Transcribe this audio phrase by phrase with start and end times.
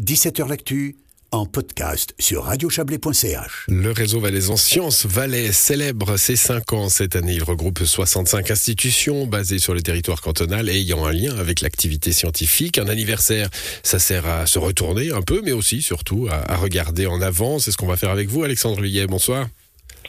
[0.00, 0.96] 17h L'actu
[1.32, 3.64] en podcast sur radiochablais.ch.
[3.68, 7.32] Le réseau Valaisan Sciences Valais célèbre ses 5 ans cette année.
[7.32, 12.12] Il regroupe 65 institutions basées sur le territoire cantonal et ayant un lien avec l'activité
[12.12, 12.76] scientifique.
[12.76, 13.48] Un anniversaire,
[13.82, 17.58] ça sert à se retourner un peu, mais aussi, surtout, à, regarder en avant.
[17.58, 19.06] C'est ce qu'on va faire avec vous, Alexandre Luyet.
[19.06, 19.48] Bonsoir.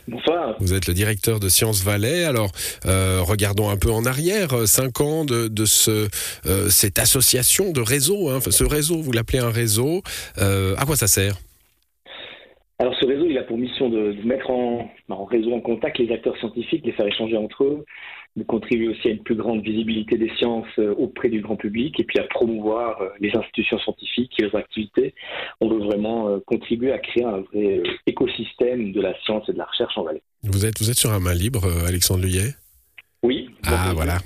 [0.07, 0.55] Bonsoir.
[0.59, 2.23] Vous êtes le directeur de Sciences Valais.
[2.23, 2.51] Alors,
[2.85, 4.53] euh, regardons un peu en arrière.
[4.53, 6.07] euh, Cinq ans de, de ce,
[6.45, 8.29] euh, cette association de réseau.
[8.29, 8.37] Hein.
[8.37, 10.01] Enfin, ce réseau, vous l'appelez un réseau.
[10.37, 11.35] Euh, à quoi ça sert?
[12.79, 15.97] Alors ce réseau, il a pour mission de, de mettre en, en réseau en contact
[15.97, 17.85] les acteurs scientifiques, les faire échanger entre eux,
[18.37, 21.99] de contribuer aussi à une plus grande visibilité des sciences euh, auprès du grand public
[21.99, 25.15] et puis à promouvoir euh, les institutions scientifiques et leurs activités.
[25.59, 29.57] On veut vraiment euh, contribuer à créer un vrai écosystème de la science et de
[29.57, 30.21] la recherche en Valais.
[30.43, 32.53] vous êtes, vous êtes sur un main libre, Alexandre Luyet?
[33.23, 33.49] Oui.
[33.65, 34.19] Ah, voilà.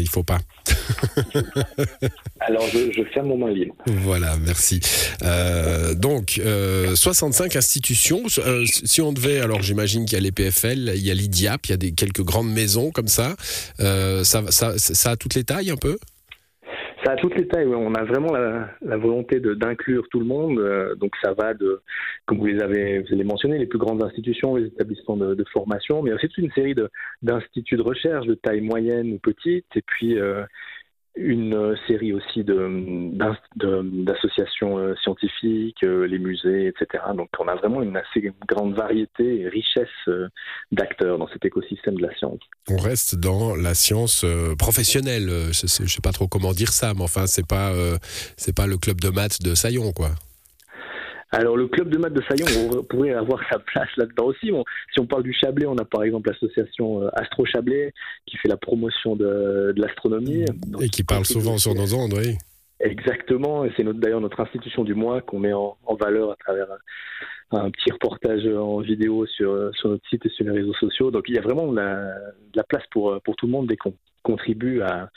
[0.00, 0.38] Il faut pas.
[2.40, 3.74] Alors je, je ferme mon main libre.
[3.86, 4.80] Voilà, merci.
[5.22, 8.22] Euh, donc, euh, 65 institutions.
[8.38, 11.66] Euh, si on devait, alors j'imagine qu'il y a les PFL, il y a l'IDIAP,
[11.66, 13.36] il y a des, quelques grandes maisons comme ça.
[13.80, 15.98] Euh, ça, ça, ça a toutes les tailles un peu?
[17.14, 20.58] Toutes les tailles, on a vraiment la, volonté d'inclure tout le monde.
[20.58, 21.80] euh, donc ça va de,
[22.24, 26.02] comme vous les avez, vous les mentionné, les plus grandes institutions, les établissements de, formation,
[26.02, 26.74] mais aussi toute une série
[27.22, 30.42] d'instituts de, recherche de taille moyenne ou petite, et puis euh,
[31.16, 37.02] une euh, série aussi d'associations euh, scientifiques, euh, les musées, etc.
[37.14, 39.88] Donc on a vraiment une assez grande variété et richesse
[40.70, 42.40] d'acteurs dans cet écosystème de la science.
[42.68, 44.24] On reste dans la science
[44.58, 45.28] professionnelle.
[45.28, 47.72] Je je sais pas trop comment dire ça, mais enfin, c'est pas,
[48.54, 50.10] pas le club de maths de Saillon, quoi.
[51.38, 54.50] Alors le club de maths de Saillon on pourrait avoir sa place là-dedans aussi.
[54.50, 57.92] Bon, si on parle du Chablais, on a par exemple l'association euh, Astro Chablais
[58.26, 60.44] qui fait la promotion de, de l'astronomie.
[60.80, 62.36] Et qui parle souvent sur nos ondes, oui.
[62.80, 66.36] Exactement, et c'est notre- d'ailleurs notre institution du mois qu'on met en, en valeur à
[66.36, 66.68] travers
[67.52, 71.10] un, un petit reportage en vidéo sur, sur notre site et sur les réseaux sociaux.
[71.10, 71.96] Donc il y a vraiment de la,
[72.52, 75.10] de la place pour, pour tout le monde dès qu'on contribue à,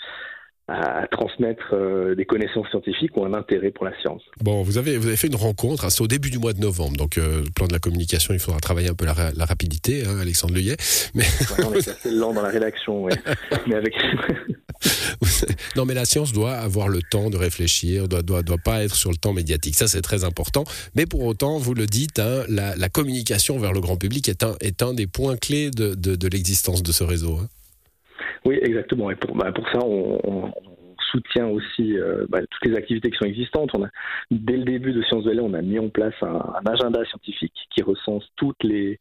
[0.70, 4.22] à transmettre euh, des connaissances scientifiques ou un intérêt pour la science.
[4.42, 6.60] Bon, vous avez, vous avez fait une rencontre, hein, c'est au début du mois de
[6.60, 9.32] novembre, donc euh, le plan de la communication, il faudra travailler un peu la, ra-
[9.36, 10.78] la rapidité, hein, Alexandre Luyet.
[11.16, 13.14] Mais Ouais, on est assez lent dans la rédaction, ouais.
[13.68, 13.94] mais avec
[15.76, 18.96] non, mais la science doit avoir le temps de réfléchir, doit, doit, doit pas être
[18.96, 19.76] sur le temps médiatique.
[19.76, 20.64] Ça, c'est très important.
[20.96, 24.44] Mais pour autant, vous le dites, hein, la, la communication vers le grand public est
[24.44, 27.40] un, est un des points clés de, de, de l'existence de ce réseau.
[28.46, 29.10] Oui, exactement.
[29.12, 30.52] Et pour, bah, pour ça, on,
[31.12, 33.72] soutient aussi euh, bah, toutes les activités qui sont existantes.
[33.76, 33.90] On a,
[34.32, 37.82] dès le début de Sciences Valais, on a mis en place un, agenda scientifique qui
[37.82, 39.00] recense toutes les,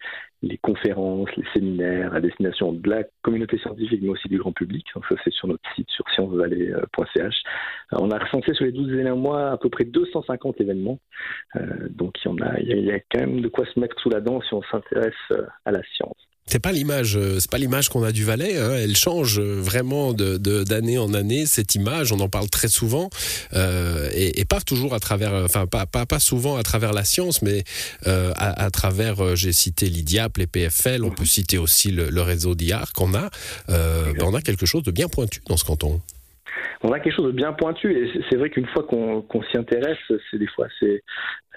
[0.62, 4.86] conférences, les séminaires à destination de la communauté scientifique, mais aussi du grand public.
[4.94, 7.42] Donc ça, c'est sur notre site, sur sciencesvalais.ch.
[7.92, 10.98] Euh, On a recensé sur les 12 derniers mois à peu près 250 événements.
[11.56, 13.98] Euh, donc il y, en a, il y a- quand même de quoi se mettre
[14.00, 15.14] sous la dent si on s'intéresse
[15.64, 16.28] à la science.
[16.50, 18.56] C'est pas l'image, euh, c'est pas l'image qu'on a du Valais.
[18.56, 18.72] Hein.
[18.78, 21.44] Elle change euh, vraiment de de- d'année en année.
[21.46, 23.10] Cette image, on en parle très souvent
[23.54, 27.04] euh, et, et pas toujours à travers, enfin pas, pas pas souvent à travers la
[27.04, 27.64] science, mais
[28.06, 29.36] euh, à, à travers.
[29.36, 31.04] J'ai cité l'IDIAP, les PFL.
[31.04, 33.28] On peut citer aussi le, le réseau d'IAR qu'on a.
[33.68, 36.00] Euh, ben, on a quelque chose de bien pointu dans ce canton.
[36.82, 39.42] on a quelque chose de bien pointu et c'est- c'est vrai qu'une fois qu'on qu'on
[39.42, 39.98] s'y intéresse,
[40.30, 41.02] c'est des fois c'est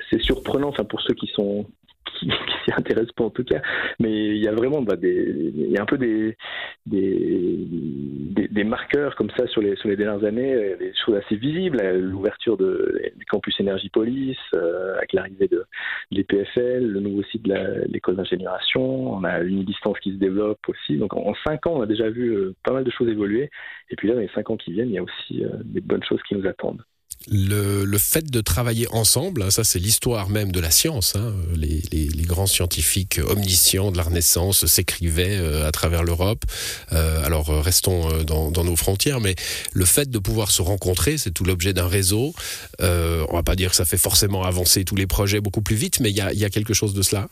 [0.09, 1.65] c'est surprenant, enfin pour ceux qui sont
[2.19, 2.29] qui,
[2.65, 3.61] s'y intéressent pas en tout cas,
[3.99, 6.37] mais il y a vraiment bah, des il y a un peu des
[6.85, 11.81] des, marqueurs comme ça sur les sur les dernières années, euh, des choses assez visibles,
[11.97, 15.65] l'ouverture de du campus Énergie Police euh, avec l'arrivée de
[16.11, 20.59] des PFL, le nouveau site de l'école d'ingénieration, on a une distance qui se développe
[20.67, 20.97] aussi.
[20.97, 23.49] Donc en, cinq ans, on a déjà vu euh, pas mal de choses évoluer.
[23.89, 26.03] Et puis là, dans les cinq ans qui viennent, il y a aussi des bonnes
[26.03, 26.83] choses qui nous attendent.
[27.29, 31.15] Le, fait de travailler ensemble, hein, ça c'est l'histoire même de la science.
[31.15, 31.33] hein.
[31.55, 31.81] Les,
[32.25, 36.45] grands scientifiques omniscients de la Renaissance s'écrivaient euh, à travers l'Europe.
[36.93, 39.35] Euh, alors euh, restons dans, nos frontières, mais
[39.73, 42.33] le fait de pouvoir se rencontrer, c'est tout l'objet d'un réseau.
[42.81, 45.75] Euh, on va pas dire que ça fait forcément avancer tous les projets beaucoup plus
[45.75, 47.27] vite, mais il y a, quelque chose de cela?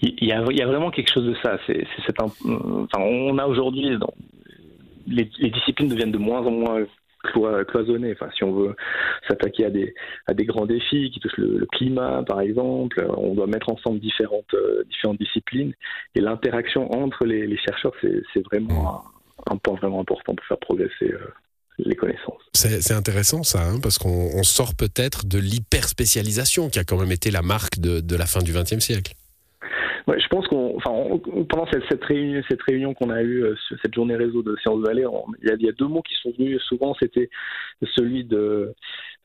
[0.00, 1.58] Il y a, vraiment quelque chose de ça.
[2.96, 3.98] On a aujourd'hui,
[5.06, 6.86] les disciplines deviennent de moins en moins
[7.24, 8.12] cloi- cloisonnées.
[8.12, 8.76] Enfin, si on veut
[9.28, 9.94] s'attaquer à des,
[10.26, 14.00] à des grands défis qui touchent le, le climat, par exemple, on doit mettre ensemble
[14.00, 15.72] différentes, euh, différentes disciplines.
[16.14, 19.02] Et l'interaction entre les, chercheurs, c'est, vraiment
[19.50, 21.18] un, point vraiment important pour faire progresser euh,
[21.78, 22.42] les connaissances.
[22.52, 27.12] C'est intéressant ça, hein, parce qu'on on sort peut-être de l'hyperspécialisation qui a quand même
[27.12, 29.14] été la marque de, de la fin du XXe siècle.
[30.18, 30.78] Je pense qu'on,
[31.48, 33.44] pendant cette, réunion, cette réunion qu'on a eue,
[33.82, 35.04] cette journée réseau de Sciences Vallée,
[35.42, 36.94] il y, a, il y, a deux mots qui sont venus souvent.
[37.00, 37.28] C'était
[37.96, 38.74] celui de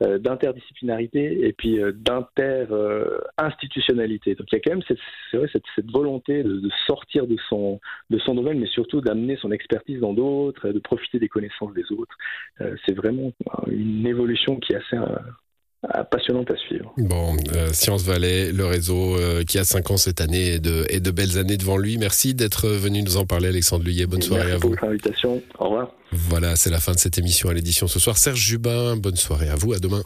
[0.01, 4.35] d'interdisciplinarité et puis d'inter-institutionnalité.
[4.35, 4.99] Donc il y a quand même cette,
[5.89, 7.79] volonté de, de, sortir de son
[8.09, 11.89] de son domaine, mais surtout d'amener son expertise dans d'autres, de profiter des connaissances des
[11.93, 12.17] autres.
[12.85, 13.31] c'est vraiment
[13.67, 14.97] une évolution qui est assez
[16.03, 16.93] passionnante à suivre.
[16.97, 20.85] Bon, euh, Science Valais, le réseau euh, qui a 5 ans cette année et de,
[20.89, 21.97] et de belles années devant lui.
[21.97, 24.05] Merci d'être venu nous en parler, Alexandre Luyet.
[24.05, 24.69] Bonne soirée à vous.
[24.69, 25.41] Merci pour l'invitation.
[25.59, 25.91] Au revoir.
[26.11, 28.17] Voilà, c'est la fin de cette émission à l'édition ce soir.
[28.17, 29.73] Serge Jubin, bonne soirée à vous.
[29.73, 30.01] À demain.